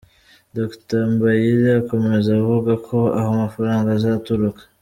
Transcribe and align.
Dr. 0.57 1.01
Mbayire 1.13 1.69
akomeza 1.81 2.29
avuga 2.39 2.71
ko 2.87 2.97
aho 3.17 3.29
amafaranga 3.37 3.87
azaturuka 3.97 4.61